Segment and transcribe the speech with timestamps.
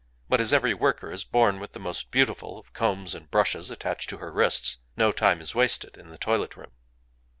[0.27, 4.09] But as every worker is born with the most beautiful of combs and brushes attached
[4.09, 6.71] to her wrists, no time is wasted in the toilet room.